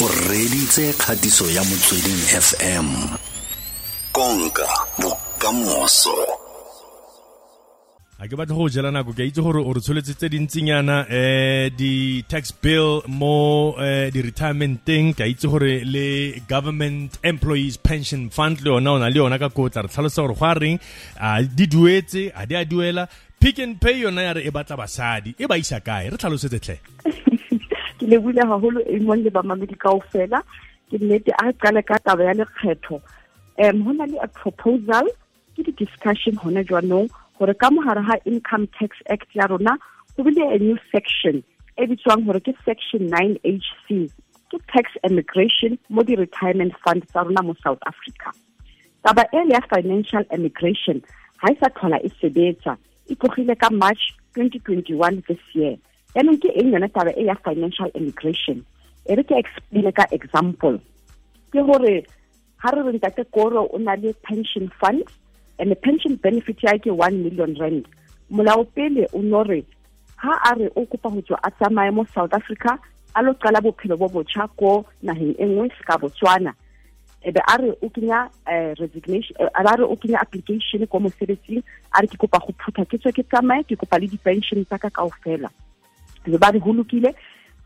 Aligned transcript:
o 0.00 0.08
reditse 0.30 0.92
kgatiso 0.92 1.50
ya 1.50 1.62
motsweding 1.64 2.22
fm 2.46 2.86
konka 4.12 4.68
bokamoso. 5.02 6.14
A 8.22 8.28
ke 8.30 8.38
batla 8.38 8.54
go 8.54 8.68
jela 8.70 8.92
nako 8.94 9.10
ke 9.10 9.26
itse 9.26 9.42
gore 9.42 9.58
o 9.58 9.72
re 9.74 9.82
tsholetse 9.82 10.14
tse 10.14 10.30
dintsinyana 10.30 11.02
um 11.02 11.74
di-tax 11.74 12.54
bill 12.62 13.02
mo 13.08 13.74
um 13.74 14.10
di-retirementeng 14.14 15.18
ke 15.18 15.26
itse 15.34 15.50
gore 15.50 15.82
le 15.82 16.38
government 16.46 17.18
employees 17.24 17.76
pension 17.76 18.30
fund 18.30 18.62
le 18.62 18.70
yona 18.70 18.94
o 18.94 18.98
na 19.02 19.10
le 19.10 19.18
yona 19.18 19.38
ka 19.38 19.50
kotla. 19.50 19.82
Re 19.82 19.90
tlhalosa 19.90 20.22
gore 20.22 20.38
go 20.38 20.46
a 20.46 20.54
reng 20.54 20.78
a 21.18 21.42
di 21.42 21.66
duetse 21.66 22.30
a 22.38 22.46
di 22.46 22.54
a 22.54 22.64
duela. 22.64 23.08
Pick 23.40 23.58
and 23.58 23.80
pay 23.80 23.98
yona 24.02 24.22
ya 24.22 24.32
re 24.38 24.46
e 24.46 24.50
batla 24.50 24.78
basadi 24.78 25.34
e 25.34 25.46
ba 25.46 25.58
isa 25.58 25.80
kae? 25.82 26.06
Re 26.06 26.16
tlhalosetse 26.16 26.62
tlhe 26.62 26.78
ke 27.98 28.06
lebile 28.06 28.42
haholo 28.46 28.80
e 28.86 28.98
mong 29.00 29.24
le 29.26 29.30
bamamedi 29.30 29.76
kaofela. 29.76 30.42
Ke 30.90 30.98
nnete 30.98 31.32
a 31.42 31.52
qale 31.52 31.82
ka 31.82 31.98
taba 31.98 32.24
ya 32.24 32.34
lekgetho. 32.40 33.00
Um 33.58 33.82
ho 33.82 33.92
na 33.92 34.04
le 34.06 34.18
a 34.22 34.28
proposal 34.28 35.06
ke 35.56 35.66
di-discussion 35.66 36.38
hona 36.38 36.62
jwanong 36.62 37.10
gore 37.38 37.54
ka 37.54 37.70
mogare 37.70 38.02
ga 38.06 38.16
income 38.24 38.66
tax 38.78 39.02
act 39.10 39.34
ya 39.34 39.46
rona 39.50 39.74
go 40.16 40.22
bile 40.22 40.42
a 40.54 40.58
new 40.58 40.78
section 40.92 41.42
e 41.76 41.86
bitswang 41.90 42.22
gore 42.26 42.40
ke 42.40 42.54
section 42.64 43.10
9 43.10 43.38
hc 43.42 43.98
ke 44.52 44.60
tax 44.72 44.94
immigration 45.08 45.78
mo 45.90 46.06
di-retirement 46.06 46.74
fund 46.84 47.02
tsa 47.10 47.26
rona 47.26 47.42
mo 47.42 47.54
south 47.62 47.82
africa. 47.90 48.30
Taba 49.02 49.26
e 49.34 49.42
le 49.50 49.58
ya 49.58 49.62
financial 49.74 50.24
immigration 50.38 51.02
ga 51.42 51.52
e 51.52 51.58
sa 51.58 51.70
tlhola 51.74 51.98
e 52.06 52.10
sebetsa 52.22 52.78
e 53.10 53.14
tlogile 53.18 53.58
ka 53.58 53.70
march 53.70 54.14
2021 54.38 55.22
this 55.28 55.42
year 55.54 55.74
yaanong 56.18 56.42
ke 56.42 56.50
eng 56.58 56.74
yone 56.74 56.88
taba 56.90 57.14
e 57.14 57.24
ya 57.30 57.34
financial 57.46 57.90
immigration? 57.94 58.64
E 59.06 59.14
re 59.14 59.22
ke 59.22 59.38
explaine 59.38 59.92
ka 59.94 60.06
example. 60.10 60.80
Ke 61.54 61.62
gore 61.62 62.02
ga 62.58 62.70
re 62.74 62.82
re 62.82 62.92
ntate 62.98 63.22
koro 63.30 63.68
o 63.70 63.78
na 63.78 63.94
le 63.94 64.12
pension 64.26 64.66
fund 64.80 65.06
and 65.62 65.70
pension 65.86 66.18
benefit 66.18 66.58
ya 66.62 66.74
ke 66.74 66.90
one 66.90 67.22
million 67.22 67.54
rand. 67.62 67.86
Molao 68.32 68.66
pele 68.74 69.06
o 69.14 69.22
no 69.22 69.44
ha 70.18 70.32
a 70.50 70.54
re 70.58 70.66
o 70.74 70.86
kopa 70.86 71.14
go 71.14 71.22
tswa 71.22 71.38
a 71.46 71.50
tsamaye 71.54 71.94
mo 71.94 72.04
south 72.14 72.34
africa 72.34 72.74
a 73.14 73.22
lo 73.22 73.34
qala 73.38 73.62
bophelo 73.62 73.96
bo 73.96 74.08
botjha 74.08 74.50
ko 74.58 74.84
nageng 75.02 75.38
e 75.38 75.46
nngwe 75.46 75.70
ka 75.86 75.98
botswana. 76.02 76.52
E 77.22 77.30
be 77.30 77.40
a 77.46 77.56
re 77.62 77.70
o 77.80 77.88
kenya 77.94 78.26
resignation 78.82 79.36
a 79.54 79.62
re 79.62 79.84
o 79.86 79.94
kenya 79.94 80.18
application 80.18 80.82
ko 80.90 80.98
mosebetsing 80.98 81.62
a 81.94 82.02
re 82.02 82.10
ke 82.10 82.18
kopa 82.18 82.42
go 82.42 82.50
phutha 82.58 82.82
ke 82.90 82.98
tswe 82.98 83.14
ke 83.14 83.22
tsamaye 83.30 83.62
ke 83.62 83.78
kopa 83.78 84.02
le 84.02 84.10
di-pension 84.10 84.66
tsa 84.66 84.82
ka 84.82 84.90
kaofela 84.90 85.50
be 86.30 86.38
ba 86.38 86.50
re 86.50 86.60
lokile 86.60 87.14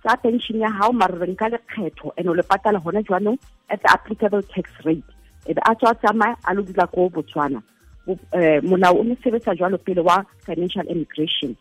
tsa 0.03 0.17
pension 0.17 0.61
ya 0.61 0.71
hao 0.71 0.93
mare 0.93 1.19
re 1.19 1.27
nka 1.33 1.49
lekgetho 1.49 2.13
and 2.17 2.29
o 2.29 2.35
le 2.35 2.43
patala 2.43 2.79
hona 2.79 3.03
jwanong 3.03 3.39
at 3.71 3.83
the 3.83 3.91
applicable 3.93 4.43
tax 4.43 4.71
rate 4.85 5.03
e 5.47 5.55
be 5.55 5.61
a 5.65 5.75
tswa 5.75 5.95
tsamaya 5.95 6.37
a 6.45 6.55
lo 6.55 6.63
dula 6.63 6.87
ko 6.87 7.09
botswana 7.09 7.63
molao 8.63 8.99
o 9.01 9.05
ne 9.05 9.17
sebetsa 9.23 9.55
jwalo 9.55 9.79
pele 9.79 10.01
wa 10.01 10.25
financial 10.47 10.87
immigration 10.91 11.55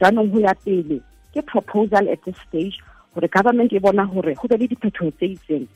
jwanong 0.00 0.30
ho 0.32 0.40
ya 0.40 0.54
pele 0.54 1.00
ke 1.32 1.42
proposal 1.42 2.08
at 2.08 2.20
this 2.24 2.36
stage 2.48 2.76
gore 3.14 3.28
government 3.28 3.72
e 3.72 3.78
bona 3.78 4.04
hore 4.04 4.34
go 4.34 4.48
be 4.48 4.56
le 4.56 4.68
diphetogo 4.68 5.10
tse 5.16 5.26
itseng 5.36 5.66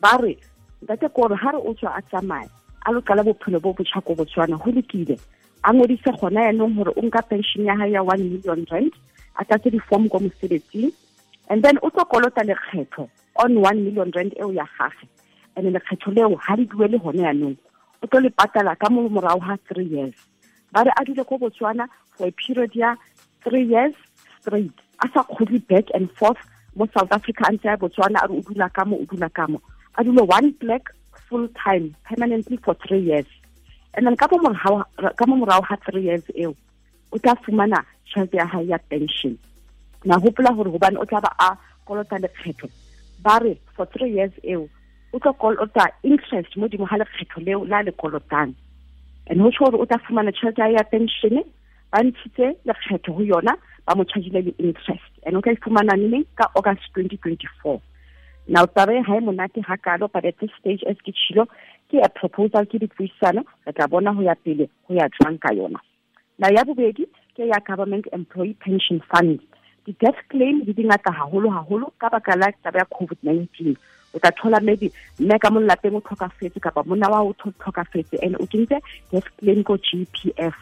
ba 0.00 0.18
re 0.22 0.36
ntate 0.82 1.08
kore 1.14 1.34
ha 1.36 1.50
re 1.54 1.58
o 1.58 1.74
tswa 1.74 1.94
a 1.94 2.02
tsamaya 2.02 2.50
a 2.86 2.92
lo 2.92 3.00
qala 3.02 3.22
bophelo 3.22 3.60
bo 3.60 3.72
botjha 3.72 4.02
ko 4.02 4.14
botswana 4.14 4.56
ho 4.58 4.70
lokile 4.70 5.18
a 5.62 5.72
ngodise 5.72 6.10
gona 6.18 6.42
yaanong 6.42 6.74
gore 6.74 6.92
o 6.96 7.02
nka 7.02 7.22
pension 7.22 7.64
ya 7.66 7.76
hae 7.78 7.92
ya 7.92 8.02
one 8.02 8.22
million 8.22 8.66
rand 8.70 8.92
a 9.38 9.44
tlatse 9.44 9.70
di-form 9.70 10.08
ko 10.08 10.18
mosebetsing. 10.18 10.92
And 11.48 11.62
then 11.62 11.78
o 11.82 11.90
tlo 11.90 12.04
kolota 12.04 12.42
lekgetho 12.44 13.08
on 13.36 13.60
one 13.60 13.84
million 13.84 14.10
rand 14.14 14.34
eo 14.38 14.50
ya 14.50 14.66
gage. 14.78 15.08
And 15.56 15.74
lekgetho 15.74 16.14
leo 16.14 16.36
ha 16.36 16.54
le 16.54 16.66
duele 16.66 17.00
gone 17.00 17.22
yaanong 17.22 17.56
o 18.02 18.06
tlo 18.06 18.22
le 18.22 18.30
patala 18.30 18.76
ka 18.78 18.90
mo 18.90 19.08
morago 19.08 19.40
ga 19.40 19.56
three 19.68 19.86
years. 19.86 20.14
Ba 20.72 20.84
re 20.84 20.92
a 20.96 21.04
dule 21.04 21.24
ko 21.24 21.38
botswana 21.38 21.88
for 22.16 22.26
a 22.26 22.32
period 22.32 22.74
ya 22.74 22.96
three 23.44 23.64
years 23.64 23.94
straight. 24.40 24.72
A 25.02 25.08
sa 25.14 25.22
kgodi 25.22 25.66
back 25.68 25.86
and 25.94 26.10
forth 26.12 26.38
mo 26.76 26.86
south 26.92 27.12
africa 27.12 27.44
a 27.48 27.52
ntse 27.52 27.64
ya 27.64 27.76
botswana 27.76 28.22
a 28.22 28.28
re 28.28 28.36
o 28.36 28.42
dula 28.42 28.68
ka 28.68 28.82
o 28.82 29.04
dula 29.06 29.30
ka 29.30 29.46
a 29.96 30.04
dule 30.04 30.22
one 30.26 30.50
black 30.60 30.90
full 31.28 31.48
time 31.64 31.94
permanently 32.04 32.56
for 32.58 32.74
three 32.86 33.00
years. 33.00 33.26
And 33.94 34.06
then 34.06 34.16
ka 34.16 34.28
mo 34.30 34.38
morago 34.50 35.68
ga 35.68 35.76
three 35.88 36.02
years 36.02 36.24
eo 36.34 36.54
o 37.12 37.18
tla 37.18 37.34
fumana 37.36 37.84
tšhelete 38.08 38.36
ya 38.36 38.46
hae 38.46 38.66
ya 38.66 38.78
pension. 38.78 39.38
Na 40.04 40.18
gopola 40.18 40.54
gore 40.56 40.70
gobane 40.70 40.98
o 40.98 41.04
tla 41.04 41.20
ba 41.20 41.30
a 41.38 41.56
kolota 41.86 42.18
lekgetho. 42.18 42.68
Ba 43.22 43.38
re 43.42 43.58
for 43.76 43.86
three 43.86 44.12
years 44.12 44.32
eo 44.42 44.68
o 45.12 45.18
tlo 45.18 45.32
kolota 45.32 45.88
interest 46.02 46.56
mo 46.56 46.68
dimo 46.68 46.86
ga 46.86 46.96
lekgetho 46.96 47.44
leo 47.44 47.64
la 47.64 47.80
le 47.82 47.92
kolotang. 47.92 48.54
And 49.28 49.40
go 49.40 49.50
tsho 49.50 49.70
gore 49.70 49.82
o 49.82 49.86
tla 49.86 49.98
fumana 49.98 50.32
tšhelete 50.32 50.72
ya 50.72 50.82
pension 50.84 51.44
ba 51.92 52.02
ntshitse 52.02 52.56
lekgetho 52.64 53.12
go 53.16 53.22
yona 53.22 53.56
ba 53.86 53.94
mo 53.96 54.04
chargile 54.04 54.42
le 54.42 54.54
interest. 54.58 55.12
And 55.26 55.36
o 55.36 55.40
tla 55.40 55.52
e 55.52 55.56
fumana 55.56 55.96
neng? 55.96 56.24
Ka 56.36 56.48
august 56.54 56.88
2024 56.96 57.80
now 58.48 58.64
taba 58.64 58.96
ga 59.04 59.16
e 59.16 59.20
monate 59.20 59.60
ga 59.60 59.76
kalo 59.76 60.08
but 60.08 60.24
at 60.24 60.38
this 60.40 60.50
stage 60.60 60.82
as 60.88 60.96
ke 61.04 61.12
tšhilo 61.12 61.44
ke 61.90 62.00
a 62.00 62.08
proposal 62.08 62.64
ke 62.64 62.80
dipuisano 62.80 63.44
re 63.66 63.72
tla 63.72 63.88
bona 63.88 64.14
go 64.14 64.22
ya 64.22 64.34
pele 64.34 64.68
go 64.88 64.94
ya 64.94 65.08
jwang 65.18 65.38
ka 65.38 65.52
yona. 65.52 65.80
Na 66.38 66.48
ya 66.48 66.64
bobedi 66.64 67.04
ke 67.38 67.46
ya 67.46 67.62
government 67.62 68.10
employee 68.10 68.58
pension 68.58 68.98
fund. 69.06 69.38
Di-death 69.86 70.18
claim 70.28 70.66
di 70.66 70.74
dingata 70.74 71.14
haholo 71.14 71.54
haholo 71.54 71.94
ka 71.94 72.10
baka 72.10 72.34
la 72.34 72.50
taba 72.66 72.82
ya 72.82 72.86
covid-19. 72.90 73.78
O 74.14 74.18
tla 74.18 74.34
thola 74.34 74.58
maybe 74.60 74.90
mme 75.22 75.38
ka 75.38 75.50
mo 75.50 75.62
o 75.62 76.00
tlhokafetse 76.02 76.58
kapa 76.58 76.82
monna 76.82 77.06
wa 77.06 77.22
o 77.22 77.32
tlhokafetse 77.38 78.18
and 78.22 78.34
o 78.42 78.46
kentse 78.50 78.82
death 79.12 79.30
claim 79.38 79.62
ko 79.62 79.78
g 79.78 80.02
p 80.10 80.34
f. 80.36 80.54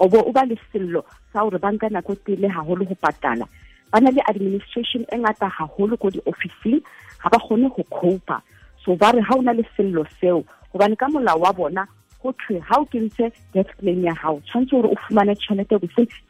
O 0.00 0.08
ba 0.08 0.48
le 0.48 0.56
sello 0.72 1.04
sa 1.32 1.44
gore 1.44 1.60
ba 1.60 1.68
nka 1.68 1.92
nako 1.92 2.16
tele 2.24 2.48
haholo 2.48 2.88
go 2.88 2.96
patala. 2.96 3.44
Ba 3.92 4.00
na 4.00 4.10
le 4.10 4.24
administration 4.24 5.04
e 5.12 5.16
ngata 5.20 5.52
haholo 5.52 6.00
ko 6.00 6.08
di-officing 6.08 6.80
ga 7.20 7.28
ba 7.28 7.38
kgone 7.38 7.68
go 7.68 7.84
copa 7.92 8.40
so 8.80 8.96
ba 8.96 9.12
re 9.12 9.20
ha 9.20 9.36
o 9.36 9.42
na 9.44 9.52
le 9.52 9.68
sello 9.76 10.08
seo 10.16 10.40
gobane 10.72 10.96
ka 10.96 11.06
molao 11.12 11.44
wa 11.44 11.52
bona 11.52 11.84
go 12.22 12.32
thwe 12.32 12.62
o 12.78 12.84
kentse 12.84 13.32
death 13.54 13.72
claim 13.78 14.04
ya 14.04 14.14
hao 14.14 14.40
tshwanetse 14.40 14.76
gore 14.76 14.88
o 14.88 14.96
fumane 15.06 15.34
tšhelete 15.34 15.78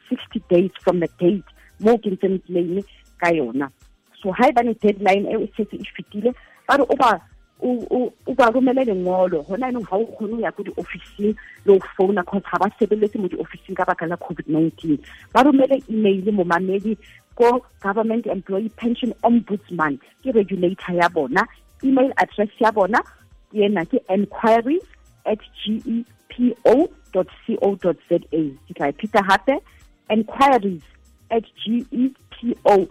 sixty 0.09 0.43
days 0.51 0.71
from 0.81 1.01
the 1.01 1.09
date 1.21 1.45
mo 1.81 1.95
o 1.95 1.99
kentseng 1.99 2.39
claim 2.47 2.83
ka 3.19 3.29
yona. 3.31 3.71
So 4.23 4.33
ha 4.33 4.49
e 4.49 4.53
bane 4.53 4.75
deadline 4.75 5.27
e 5.27 5.47
setse 5.57 5.77
e 5.77 5.87
fetile 5.97 6.35
ba 6.69 6.77
re 6.77 6.85
o 6.89 6.97
ba 6.97 7.21
o 7.63 8.13
romele 8.55 8.85
lengolo. 8.85 9.43
Gona 9.47 9.67
anong 9.69 9.87
ga 9.87 9.97
o 9.97 10.07
kgone 10.07 10.37
go 10.37 10.43
ya 10.43 10.51
ko 10.51 10.63
di-officing 10.63 11.35
le 11.67 11.79
go 11.79 11.87
founa 11.97 12.25
cause 12.25 12.43
ga 12.43 12.59
ba 12.59 12.71
sebeletse 12.79 13.19
mo 13.19 13.29
di-officing 13.29 13.75
ka 13.75 13.85
baka 13.85 14.07
la 14.07 14.17
covid-19 14.17 14.99
ba 15.33 15.43
romele 15.43 15.83
email 15.91 16.33
momamedi 16.33 16.97
ko 17.35 17.65
government 17.81 18.27
employee 18.27 18.71
pension 18.77 19.13
ombudsman 19.23 19.99
ke 20.23 20.33
regulator 20.35 20.95
ya 20.95 21.09
bona 21.09 21.47
email 21.83 22.13
address 22.17 22.51
ya 22.61 22.73
bona 22.73 23.03
ke 23.53 23.63
ena 23.67 23.85
ke 23.87 23.99
enquiries 24.09 24.85
at 25.27 25.39
gepo.co.za 25.65 27.19
ke 28.09 28.75
tla 28.75 28.93
pheta 28.93 29.23
gape 29.29 29.55
enquiries 30.09 30.83
at 31.31 31.45
gepo.co.za 31.65 32.91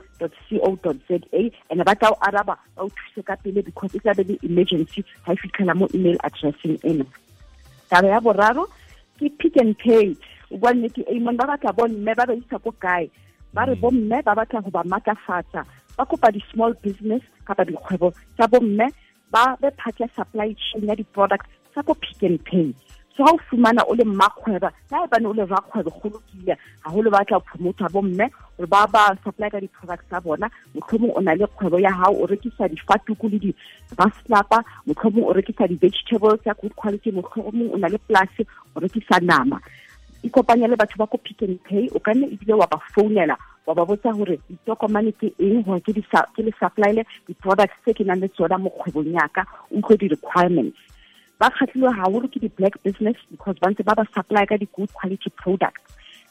and 1.69 1.85
ba 1.85 1.95
tla 1.95 2.09
o 2.11 2.17
araba 2.21 2.55
ba 2.75 2.81
o 2.81 2.89
thuse 2.89 3.21
ka 3.25 3.35
pele 3.43 3.61
because 3.61 3.95
e 3.95 3.99
tla 3.99 4.13
be 4.13 4.23
le 4.23 4.37
emergency. 4.43 5.03
Ga 5.25 5.33
e 5.33 5.35
fitlhela 5.35 5.75
mo 5.75 5.87
email 5.93 6.17
addressing 6.23 6.77
eno 6.83 7.05
taba 7.89 8.07
ya 8.07 8.19
boraro 8.19 8.67
ke 9.19 9.29
Pick 9.37 9.57
n 9.57 9.73
Pay. 9.75 10.15
O 10.51 10.57
bua 10.57 10.73
nnete 10.73 11.03
amon 11.11 11.37
ba 11.37 11.45
batla 11.47 11.73
bomme 11.73 12.15
ba 12.15 12.25
ba 12.25 12.33
isa 12.33 12.59
ko 12.59 12.71
kae 12.71 13.09
ba 13.53 13.65
re 13.67 13.75
bomme 13.75 14.21
ba 14.23 14.35
batla 14.35 14.61
go 14.63 14.71
ba 14.71 14.83
maatlafatsa 14.83 15.65
ba 15.97 16.05
kopa 16.05 16.31
di-small 16.31 16.73
business 16.83 17.21
kapa 17.45 17.65
dikgwebo 17.67 18.11
tsa 18.35 18.47
bomme 18.47 18.87
ba 19.31 19.57
be 19.61 19.69
part 19.71 19.99
ya 19.99 20.07
supply 20.15 20.55
chain 20.59 20.87
ya 20.87 20.95
di-product 20.95 21.47
tsa 21.73 21.83
ko 21.83 21.93
pick 21.93 22.23
and 22.23 22.43
pay. 22.45 22.73
So 23.17 23.25
ga 23.25 23.31
o 23.31 23.39
fumana 23.49 23.83
o 23.87 23.93
le 23.93 24.03
mmakgweba 24.03 24.71
na 24.91 25.03
e 25.03 25.07
bane 25.11 25.27
o 25.27 25.33
le 25.33 25.45
rakgwebo 25.45 25.91
go 25.99 26.09
lokile 26.09 26.55
gagolo 26.83 27.11
ba 27.11 27.25
tla 27.25 27.39
promota 27.39 27.89
bomme 27.91 28.25
gore 28.57 28.67
ba 28.67 28.87
ba 28.87 29.17
supply 29.23 29.49
ka 29.49 29.59
di-product 29.59 30.07
tsa 30.07 30.21
bona. 30.21 30.47
Motlhomong 30.75 31.13
o 31.15 31.21
na 31.21 31.35
le 31.35 31.47
kgwebo 31.47 31.79
ya 31.79 31.91
gago 31.91 32.23
o 32.23 32.25
rekisa 32.27 32.67
difatuku 32.67 33.27
le 33.29 33.39
di-baslapa 33.39 34.63
motlhomong 34.87 35.27
o 35.27 35.33
rekisa 35.33 35.67
di-vegetables 35.67 36.45
ya 36.45 36.53
good 36.59 36.75
quality 36.75 37.11
motlhomong 37.11 37.71
o 37.73 37.77
na 37.77 37.87
le 37.87 37.97
polase 38.07 38.47
o 38.75 38.79
rekisa 38.79 39.19
nama 39.19 39.59
ikopanya 40.23 40.67
le 40.67 40.75
batho 40.75 40.97
ba 40.97 41.07
ko 41.07 41.17
pick 41.17 41.41
and 41.41 41.63
pay. 41.63 41.89
O 41.95 41.99
ka 41.99 42.13
nne 42.13 42.27
ebile 42.33 42.57
wa 42.57 42.67
ba 42.67 42.77
founela 42.93 43.35
wa 43.65 43.73
ba 43.73 43.85
botsa 43.85 44.13
gore 44.13 44.37
ditokomane 44.49 45.11
ke 45.17 45.33
eng 45.39 45.63
gore 45.63 45.81
ke 45.81 46.41
le 46.41 46.51
supplyele 46.59 47.03
di-products 47.27 47.77
tse 47.83 47.93
ke 47.93 48.03
nang 48.05 48.21
le 48.21 48.27
tsona 48.29 48.57
mo 48.57 48.69
kgwebong 48.69 49.13
yaka 49.13 49.45
utlwe 49.71 49.97
di-requirements 49.97 50.77
ba 51.39 51.49
kgatlhilwe 51.49 51.93
gagolo 51.97 52.27
ke 52.29 52.39
di-black 52.39 52.77
business 52.85 53.17
because 53.31 53.57
ba 53.61 53.73
ntse 53.73 53.81
ba 53.83 53.97
ba 53.97 54.05
supply 54.13 54.45
ka 54.45 54.57
di-good 54.61 54.93
quality 54.93 55.29
products. 55.41 55.81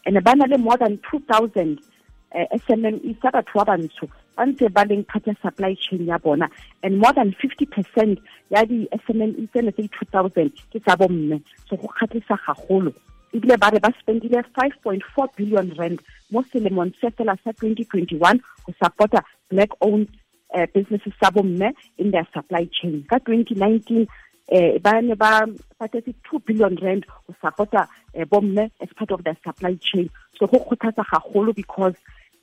And 0.07 0.23
ba 0.23 0.35
na 0.39 0.47
le 0.47 0.59
more 0.59 0.79
than 0.79 0.99
two 1.11 1.19
thousand 1.27 1.83
uh, 2.31 2.47
e 2.55 2.59
tsa 2.63 3.31
batho 3.35 3.59
ba 3.59 3.75
bantsho 3.75 4.07
ba 4.39 4.47
ntse 4.47 4.71
ba 4.71 4.87
leng 4.87 5.03
part 5.03 5.27
ya 5.27 5.35
supply 5.43 5.75
chain 5.75 6.07
ya 6.07 6.19
bona. 6.19 6.47
And 6.83 7.03
more 7.03 7.13
than 7.13 7.35
50 7.35 7.67
percent 7.67 8.19
ya 8.55 8.63
di-sme 8.63 9.35
tsene 9.51 9.75
tse 9.75 9.83
di-two 9.83 10.07
thousand 10.15 10.55
ke 10.71 10.79
tsa 10.79 10.95
bomme. 10.95 11.43
So 11.67 11.75
go 11.75 11.91
kgatlhisa 11.91 12.39
gagolo 12.47 12.95
ebile 13.33 13.57
ba 13.57 13.71
re 13.71 13.79
ba 13.79 13.91
spendile 14.01 14.43
5.4 14.59 15.37
billion 15.37 15.71
rand 15.79 15.99
mo 16.31 16.43
selemong 16.53 16.93
se 17.01 17.11
fela 17.11 17.37
sa 17.45 17.51
2021 17.53 18.19
go 18.67 18.73
supporta 18.83 19.23
black 19.51 19.71
owned 19.81 20.09
uh, 20.55 20.67
businesses 20.75 21.15
sa 21.23 21.31
bomme 21.31 21.71
in 21.99 22.11
their 22.11 22.27
supply 22.35 22.67
chain. 22.73 23.05
Ka 23.09 23.19
2019 23.23 24.07
eh 24.51 24.79
ba 24.83 24.99
ne 25.01 25.15
ba 25.15 25.47
patetse 25.79 26.11
2 26.27 26.43
billion 26.47 26.75
rand 26.83 27.07
go 27.07 27.35
supporta 27.43 27.87
eh, 28.15 28.27
bomme 28.27 28.71
as 28.81 28.91
part 28.99 29.11
of 29.11 29.23
their 29.23 29.39
supply 29.47 29.75
chain. 29.79 30.11
So 30.39 30.47
go 30.47 30.59
khuthatsa 30.59 31.07
gagolo 31.07 31.55
because 31.55 31.95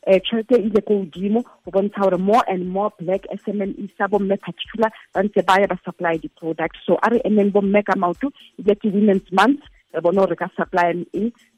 eh 0.08 0.20
tšhelete 0.24 0.56
e 0.56 0.72
ile 0.72 0.82
ko 0.88 1.04
godimo 1.04 1.44
go 1.44 1.72
bontsha 1.72 2.08
gore 2.08 2.18
more 2.18 2.44
and 2.48 2.64
more 2.72 2.92
black 3.00 3.28
SMME 3.44 3.92
sa 3.98 4.08
bomme 4.08 4.40
particular 4.40 4.88
ba 5.14 5.24
ntse 5.24 5.44
ba 5.44 5.60
ya 5.60 5.68
ba 5.68 5.76
supply 5.84 6.16
di-products 6.16 6.80
so 6.88 6.96
a 7.04 7.12
re 7.12 7.20
emeng 7.28 7.52
bomme 7.52 7.84
ka 7.84 8.00
maoto 8.00 8.32
ebile 8.56 8.76
ke 8.80 8.88
women's 8.88 9.28
month 9.36 9.60
re 9.94 10.02
bone 10.02 10.20
gore 10.20 10.36
ka 10.36 10.50
supply 10.56 10.92
eng 10.92 11.06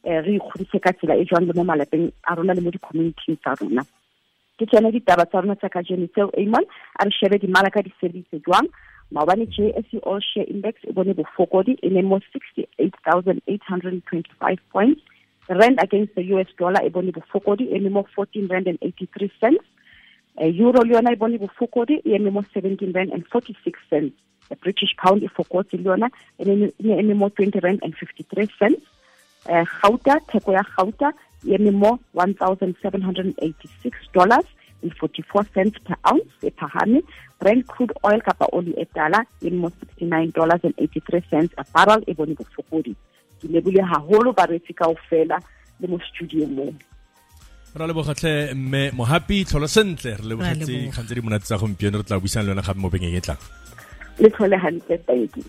um 0.03 0.23
re 0.25 0.35
ikgodise 0.37 0.79
ka 0.83 0.91
tsela 0.93 1.15
e 1.17 1.25
jwang 1.25 1.45
le 1.47 1.53
mo 1.57 1.63
malapeng 1.63 2.11
a 2.23 2.35
rona 2.35 2.53
le 2.53 2.61
mo 2.61 2.71
di-community 2.71 3.35
tsa 3.37 3.55
rona. 3.61 3.83
Ke 4.57 4.65
tsone 4.65 4.91
ditaba 4.91 5.25
tsa 5.25 5.41
rona 5.41 5.55
tsa 5.55 5.69
ka 5.69 5.81
jeno 5.81 6.07
tseo 6.07 6.29
amon 6.37 6.65
a 6.99 7.05
re 7.05 7.11
shebe 7.17 7.39
dimala 7.41 7.69
ka 7.73 7.81
di-service 7.81 8.39
jwang. 8.45 8.67
Maobane 9.11 9.45
JSE 9.49 9.99
All 10.05 10.21
Share 10.21 10.45
Index 10.45 10.77
e 10.85 10.91
bone 10.93 11.13
bofokodi 11.17 11.77
e 11.81 11.89
ne 11.89 12.01
mo 12.01 12.19
68,825 12.29 14.57
points. 14.69 15.01
Rand 15.49 15.79
against 15.81 16.13
the 16.13 16.21
US 16.35 16.47
dollar 16.59 16.85
e 16.85 16.89
bone 16.89 17.11
bofokodi 17.11 17.73
e 17.73 17.79
ne 17.79 17.89
mo 17.89 18.05
14 18.15 18.47
rand 18.47 18.67
and 18.67 18.77
83 18.81 19.31
cents. 19.41 19.65
Uh, 20.37 20.45
euro 20.45 20.83
le 20.85 20.93
yona 20.93 21.11
e 21.11 21.15
bone 21.15 21.39
bofokodi 21.41 22.01
e 22.05 22.15
eme 22.15 22.31
mo 22.31 22.43
17 22.53 22.93
rand 22.93 23.11
and 23.11 23.25
46 23.27 23.79
cents 23.89 24.13
british 24.55 24.95
pound 24.97 25.23
e 25.23 25.27
fokotse 25.27 25.77
le 25.77 25.83
yona 25.83 26.09
e 26.39 26.45
ne 26.45 26.99
eme 26.99 27.13
mo 27.13 27.29
20 27.29 27.59
rand 27.59 27.79
and 27.83 27.93
53 27.95 28.47
cents. 28.59 28.83
Uh, 29.45 29.65
gauta 29.81 30.19
theko 30.31 30.51
ya 30.51 30.63
gauta 30.75 31.13
e 31.45 31.55
eme 31.55 31.71
mo 31.71 31.99
1786 32.13 34.11
dollars 34.13 34.45
and 34.83 34.93
44 34.95 35.45
cents 35.53 35.79
per 35.85 35.97
ounce 36.11 36.31
e 36.43 36.51
phagame 36.51 37.01
brent 37.39 37.65
crude 37.67 37.93
oil 38.03 38.21
kapa 38.21 38.45
oli 38.51 38.73
e 38.77 38.85
tala 38.85 39.23
e 39.41 39.49
mo 39.51 39.69
69 39.69 40.31
dollars 40.31 40.61
and 40.63 40.75
83 40.77 41.21
cents 41.29 41.53
a 41.57 41.63
barrel 41.73 42.03
e 42.07 42.13
bone 42.13 42.35
bofokodi 42.35 42.95
ke 43.39 43.47
lebile 43.47 43.81
haholo 43.91 44.33
baretsi 44.33 44.73
kaofela 44.73 45.39
le 45.79 45.87
mo 45.87 45.99
studio 46.11 46.47
mo. 46.47 46.67
Ra 47.75 47.87
lebogatlhe 47.87 48.53
mme 48.53 48.91
mohapi 48.99 49.45
tlholo 49.45 49.67
sentle 49.67 50.17
re 50.17 50.25
lebogetse 50.25 50.73
kgang 50.91 51.05
tse 51.05 51.15
di 51.15 51.21
monate 51.21 51.45
tsa 51.45 51.61
gompieno 51.61 52.01
re 52.01 52.03
tla 52.03 52.19
buisang 52.19 52.43
le 52.43 52.51
yona 52.51 52.65
gape 52.65 52.79
mo 52.79 52.89
bengeng 52.89 53.15
e 53.15 53.21
tlang 53.21 53.41
le 54.19 54.29
tlhole 54.29 54.57
hantle 54.57 54.97
thank 55.07 55.37
you 55.37 55.43